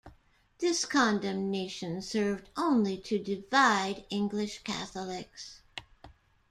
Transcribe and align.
This 0.57 0.83
condemnation 0.83 2.01
served 2.01 2.49
only 2.57 2.97
to 3.01 3.19
divide 3.19 4.03
English 4.09 4.63
Catholics. 4.63 5.61